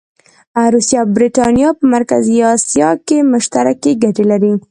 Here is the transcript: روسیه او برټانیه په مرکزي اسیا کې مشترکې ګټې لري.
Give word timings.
روسیه 0.73 0.97
او 1.01 1.07
برټانیه 1.15 1.69
په 1.79 1.83
مرکزي 1.95 2.37
اسیا 2.53 2.89
کې 3.07 3.17
مشترکې 3.31 3.91
ګټې 4.03 4.23
لري. 4.31 4.53